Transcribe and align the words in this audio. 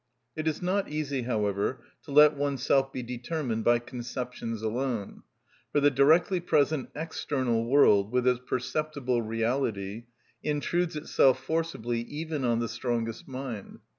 It 0.35 0.47
is 0.47 0.63
not 0.63 0.89
easy, 0.89 1.21
however, 1.21 1.83
to 2.05 2.11
let 2.11 2.35
oneself 2.35 2.91
be 2.91 3.03
determined 3.03 3.63
by 3.63 3.77
conceptions 3.77 4.63
alone; 4.63 5.21
for 5.71 5.79
the 5.79 5.91
directly 5.91 6.39
present 6.39 6.89
external 6.95 7.67
world, 7.69 8.11
with 8.11 8.25
its 8.27 8.39
perceptible 8.43 9.21
reality, 9.21 10.05
intrudes 10.41 10.95
itself 10.95 11.39
forcibly 11.43 12.01
even 12.01 12.43
on 12.43 12.57
the 12.57 12.67
strongest 12.67 13.27
mind. 13.27 13.77